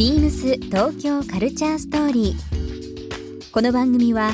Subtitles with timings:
[0.00, 3.52] ビームス東京カルチャーストーリー。
[3.52, 4.30] この番組は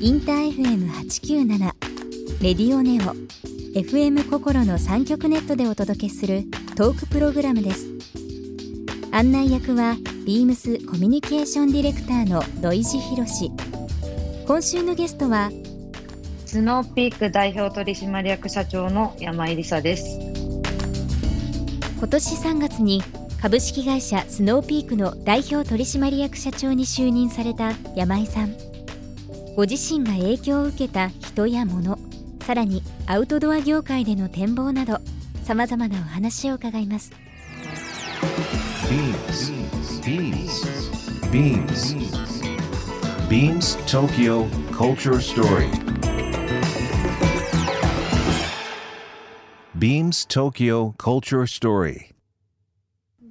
[0.00, 1.58] インター FM897
[2.40, 3.16] レディオネオ
[3.76, 6.44] FM 心の三極ネットでお届けする
[6.76, 7.88] トークプログラムです。
[9.10, 13.50] 案内役はビームスコミュニケーションディレクターの土井博志。
[14.46, 15.50] 今週のゲストは
[16.46, 20.16] スノーピーク代表取締役社長の山井梨沙です。
[21.98, 23.02] 今年3月に
[23.40, 28.52] 株式会社スノーピークの代表取締役社長に就任された山井さん
[29.54, 31.98] ご自身が影響を受けた人や物
[32.42, 34.98] さらにアウトドア業界での展望など
[35.44, 37.12] さまざまなお話を伺います
[38.88, 39.52] Beams.
[40.02, 40.64] Beams.
[41.30, 41.94] Beams.
[43.28, 45.68] Beams Tokyo Culture Story.
[49.78, 52.17] Beams Tokyo Culture Story.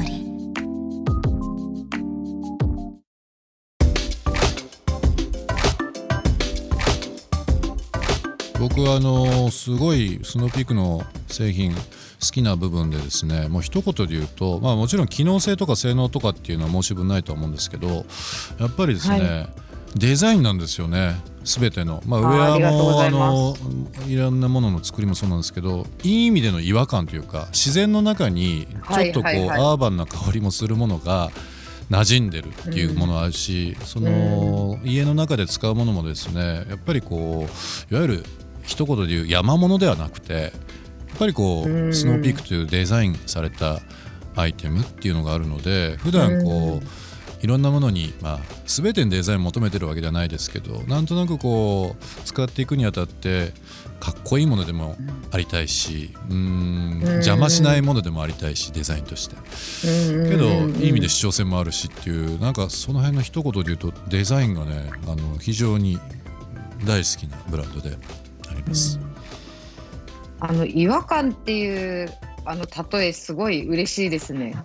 [8.81, 11.81] 僕はあのすごいスノーピークの製品好
[12.31, 18.05] きな部分でですねもう一言で言うと、まあ、もちろん機能性とか性能とかっていうのは申し分ないと思うんですけど
[18.59, 19.49] やっぱりですね、は
[19.95, 23.55] デザインなんですよね全ての、まあ、ウェアもあの
[24.07, 29.47] いろんなものの作りもそうなんですけどいい意味での違和感というか自然の中にちょっとこう、はいはい。
[29.49, 31.29] はいアーバンな香りもするものが
[31.91, 37.45] 馴染んでるっていうものあるし、その、家の中で使うものもですねやっぱりこ
[37.91, 38.23] ういわゆる
[38.71, 40.51] 一言で言う山物ではなくてやっ
[41.19, 41.93] ぱりこう、うん。
[41.93, 43.79] スノーピークというデザインされた
[44.35, 46.85] アイテムっていうのがあるので普段こう、
[47.41, 53.51] いろんなものに、まあ、全てにデザイン求めてるわけじゃないですけどなんとなくこう使っていくにあたって
[53.99, 54.95] かっこいいものでも
[55.31, 59.35] ありたいしうーん邪魔しないものでもありたいしデザインとして。
[60.29, 60.45] けど
[60.79, 65.99] いい意味で主張性もあるしっていうなんかその辺の一言で言うとデザインがねあの非常に
[66.85, 67.97] 大好きなブランドで
[68.51, 68.99] あります。
[70.39, 72.11] あの違和感っていう
[72.45, 74.55] あの例えすごい嬉しいですね。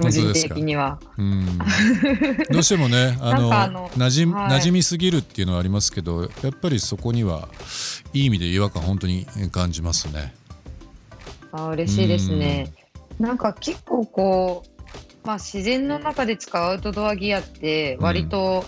[0.00, 0.98] 個人的には。
[1.16, 1.58] うん
[2.50, 7.48] どうしてもねあのあの馴染,、はい馴染みすぎるっていうのはありますけどやっぱりそこには
[8.12, 10.34] いい意味で違和感本当に感じますね。
[11.52, 12.72] あ嬉しいですね。
[13.20, 18.64] なんか結構こう、まあ、自然の中で使うアウトドアギアって割と、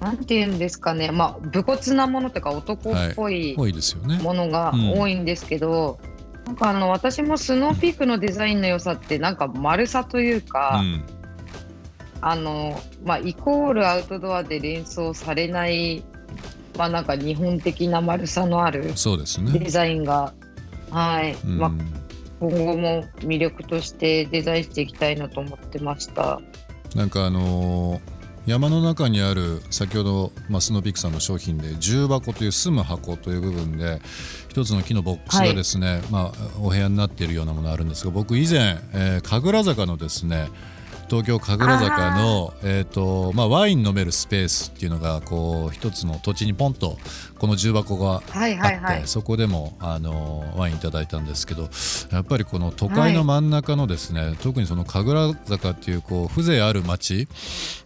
[0.00, 4.18] なんて言うんですかね、まあ、武骨なものというか男っぽい多いですよね。
[4.18, 6.00] ものが多いんですけど、
[6.46, 11.04] なんかあの私もスノーピークのデザインの良さってなんか丸さというか、うん
[12.22, 16.02] あのまあ、イコールアウトドアで連想されない、
[16.76, 19.58] まあ、なんか日本的な丸さのあるそうですね。
[19.58, 20.32] デザインが、
[20.90, 21.70] はいうんまあ、
[22.40, 26.40] 今後も魅力としてデザインしていきたいなと思ってました。
[26.94, 34.00] なんかあのー山の中にある先ほど、まあ、スノーピックさんの商品で重箱という住む箱という部分で
[34.48, 40.48] 一つの木のボックスがですね、まあ、お部屋になっているようなものがあるんですが僕以前、えー神楽坂のですね
[41.10, 46.98] 東京神楽坂の、えーとまあ、ワイン飲めるスペースっていうのがこう一つの土地にポンと
[47.40, 49.02] この重箱がはいあって、はいはい。
[49.06, 51.68] そこでもあのワインいただいたんですけど
[52.12, 57.26] やっぱりこの都会の真ん中のですね、特にその神楽坂っていうこう風情ある町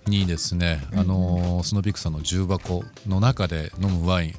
[0.06, 4.32] にですね、あのスノーピークさんの重箱の中で飲むワイン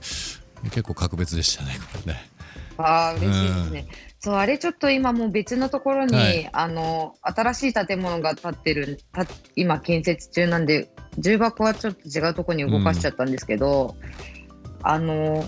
[0.66, 2.30] 結構格別でしたねこれね。
[2.78, 3.88] ああ嬉しいですね。
[4.26, 6.50] そうあれちょっと今もう別のところに、はい。
[6.52, 9.24] あの新しい建物が建ってるた
[9.56, 13.96] 今建設中なんで重箱はちょっと違うところに動かしちゃったんですけど、
[14.82, 15.46] あの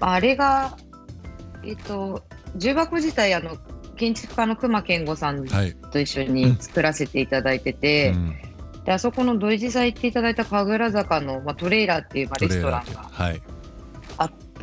[0.00, 0.78] あれが
[1.64, 2.24] えっと
[2.56, 3.58] 重箱自体あの
[3.96, 8.34] 建築家の隈研吾さんはい、と一緒に作らせていただいてて、うん。
[8.86, 13.02] であそこの土井地さん行っていただいた神楽坂の、まあ、トレーラーっていう、まあ、レストランが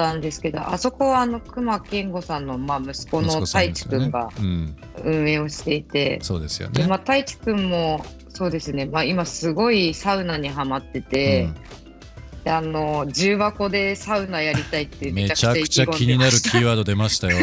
[0.02, 4.30] ったんですけどあそこはあの隈研吾さんの、まあ、息子の太一ですよね君が、
[5.04, 6.88] 運営をしていて、そうですよね。
[6.88, 11.50] まあ、太一君もそうですね、まあ、今すごいサウナにはまってて、
[12.44, 17.38] であの重箱でサウナやりたいってめちゃくちゃ気になるキーワード出ましたよ。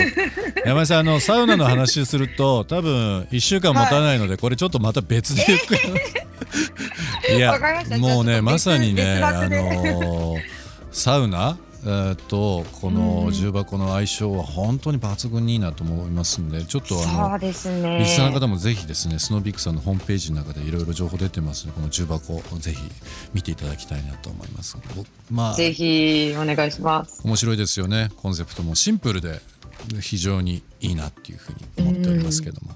[0.65, 5.75] 山井さんあのサウナの話すると多分1週間持たないので、これちょっとまた別でゆっく。
[7.31, 7.59] いや
[7.99, 10.59] もうねまさにねあのー
[10.91, 22.83] サウナえーとこの重箱の相性は本当に抜群にいいなと思いますんでちょっとあそうのですねリスナーの方もぜひですねスノービックさんのホームページの中でいろいろ情報出てますのでこの重箱をぜひ
[23.33, 24.77] 見ていただきたいなと思います。
[24.97, 27.21] 僕まあぜひお願いします。
[27.25, 29.41] 面白いですよねコンセプトもシンプルで
[30.01, 31.53] 非常にいいなっていうふう
[31.83, 32.73] に思っておりますけども。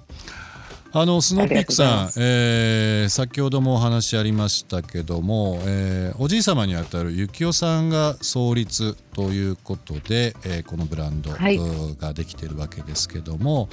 [0.95, 13.71] あのスノーピークさんえー先ほどもお話ありましたけども、えーおじい様にあたる幸男さんが創立ということで、えーこのブランド、ができているわけですけども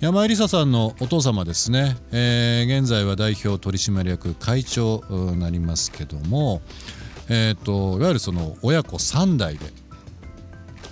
[0.00, 6.62] 山井梨沙さんのお父様ですね、えー現在は代表取締役会長になりますけども、
[7.28, 9.66] えー、といわゆるその親子3代で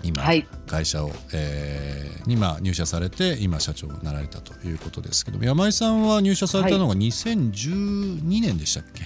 [0.04, 0.46] 今、はい。
[0.66, 9.04] 会社を、えーにまあ入社されて今社長になられたということですけども山井さんは入社されたのが2012年でしたっけ、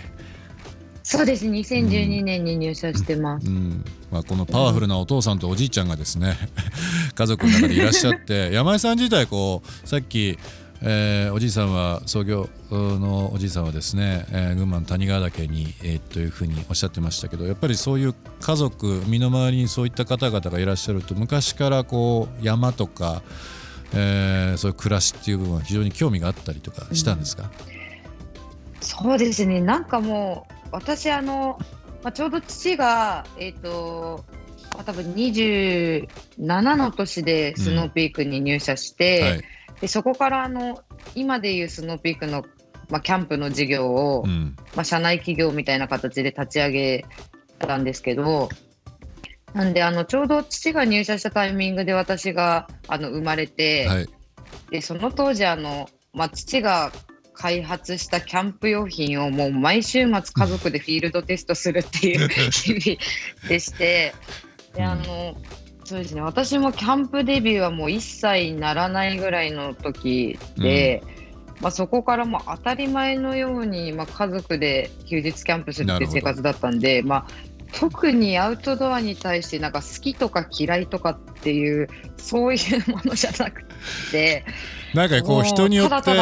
[1.02, 1.46] そうです。
[1.46, 3.46] 2012年に入社してます。
[3.46, 3.84] うん。
[4.10, 6.36] まあ、このパワフルなお父さんとおじいちゃんがですね
[7.14, 10.38] 家族の中でいらっしゃって山井さん自体こうさっき、
[10.80, 23.22] えーおじいさんは創業のおじいさんはですね、えー群馬の谷川岳に、えーというふうにおっしゃってましたけどやっぱりそういう家族身の回りにそういった方々がいらっしゃると昔からこう山とか、
[23.94, 27.50] えーそういう暮らしっていう部分は非常に興味があったりとかしたんですか、
[28.80, 29.60] そうですね。
[29.60, 31.58] なんかもう私あの、
[32.02, 34.24] まあ、ちょうど父がえっ、と、
[34.84, 39.42] 多分27の年でスノーピークに入社して、はい。
[39.80, 40.82] でそこからあの
[41.14, 42.44] 今でいうスノーピークの
[42.88, 44.56] まあ、キャンプの事業を、うん。
[44.74, 47.04] まあ、社内企業みたいな形で立ち上げ
[47.58, 48.48] たんですけど、
[49.54, 54.08] なんであのちょうど父が入社したタイミングで私があの生まれて、はい。
[54.70, 56.92] でその当時あの、まあ、父が
[57.34, 64.12] 開発したキャンプ用品をもう毎週末家族でフィールドテストするっていう 日々でして
[64.78, 65.36] であの
[65.84, 66.20] そうですね。
[66.20, 71.02] 私もキャンプデビューはもう一切ならないぐらいの時で、
[71.60, 77.26] まあ、そこからもう当たり前のように、まあ、家族で休日キャンプするっていう生活だったんで、まあ、
[77.72, 83.64] 特にアウトドアに対してなんか好きとか嫌いとかっていうそういうものじゃなく
[84.12, 84.44] て
[84.94, 86.12] なんかこう人によって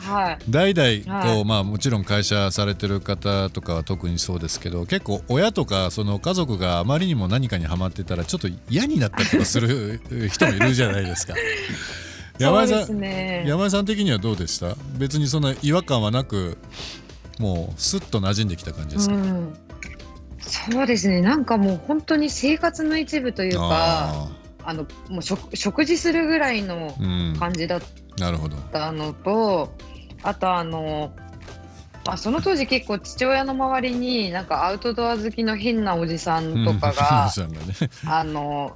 [0.00, 0.38] はい。
[0.48, 10.00] 代々こう、はいまあもちろん会社されてる方とかは特にそうですけど結構親とかその家族があまりにも何かにハマってたらちょっと嫌になったりとかする
[10.32, 11.34] 人もいるじゃないですか。
[12.38, 13.44] 山井さん、ね。
[13.46, 14.74] 山井さん的にはどうでした？
[14.96, 16.56] 別にそんな違和感はなく
[17.38, 19.54] もうスッと馴染んできた感じですか、うん、
[20.40, 21.20] そうですね。
[21.20, 24.28] なんかもう本当に生活の一部というかあ
[24.64, 26.94] あのもう食食事するぐらいの
[27.38, 27.80] 感じだっ
[28.20, 28.56] なるほど。
[28.72, 29.72] たのと、
[30.22, 31.12] あとあの
[32.06, 37.50] あその当時結構父親の周りになんかアウトドア好きの変なおじさんとかうんが、さん
[38.06, 38.74] あの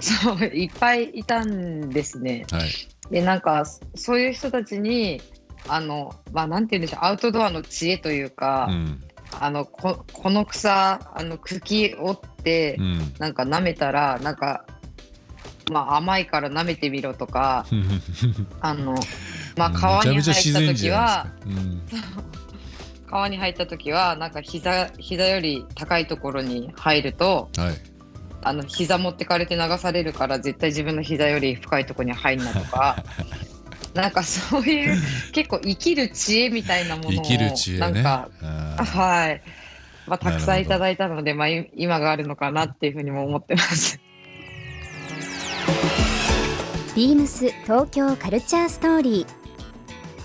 [0.00, 2.46] そういっぱいいたんですね。
[2.50, 2.70] はい。
[3.10, 3.64] でなんか
[3.94, 5.20] そういう人たちに
[5.68, 9.02] あのまあなんて言うんでしょうアウトドアの知恵というか、うん。
[9.38, 13.14] あのここの草あの茎折って、うん。
[13.18, 14.64] なんか舐めたらなんか
[15.70, 17.66] まあ甘いから舐めてみろとか
[18.60, 18.94] あの
[19.60, 21.82] まあ川に入った時はうん。
[23.06, 27.74] 川に入った時はなんか膝膝より高いところに入るとはい。
[28.42, 33.04] あの膝持ってかれて流されるから絶対自分の膝より深いところに入んなとか。
[33.92, 34.96] なんかそういう
[35.32, 37.80] 結構生きる知恵みたいなものを生きる知恵ね。
[37.80, 38.28] なんか
[38.76, 39.42] はい、
[40.06, 44.00] まあ、たくさんいただいたので、まあ、い今があるのかなっていうふうにも思ってます。
[46.94, 49.39] ビームス東京カルチャーストーリー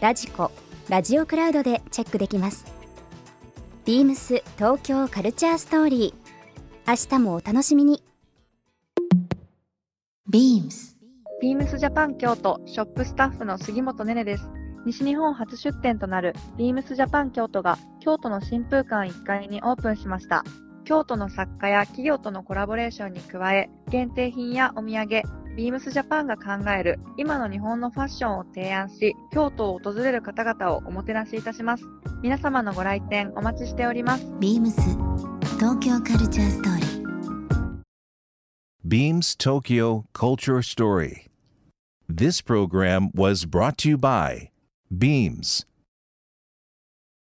[0.00, 0.50] ラジコ
[0.88, 2.64] ラジオクラウドでチェックできます
[3.84, 8.02] ビームス東京カルチャーストーリー明日もお楽しみに
[10.30, 10.98] Beams
[11.40, 14.48] ビームスジャパン京都ショップスタッフの杉本ねねです。
[14.84, 20.42] 西日本初出店となるビームスジャパン京都が京都の新風館1階にオープンしました。
[20.84, 25.22] 京都の作家や企業とのコラボレーションに加え、限定品やお土産、
[25.58, 31.82] ビームスジャパンが考える今の日本のファッションを提案し、京都を訪れる方々をおもてなしいたします。
[32.22, 34.24] 皆様のご来店お待ちしております。
[34.38, 34.70] Beams
[35.58, 37.08] 東京カルチャーストーリー
[38.86, 41.26] Beams Tokyo Culture Story.
[42.08, 44.50] This program was brought to you by
[44.96, 45.66] Beams.